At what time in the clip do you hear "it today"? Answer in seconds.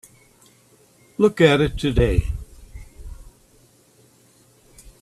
1.61-2.31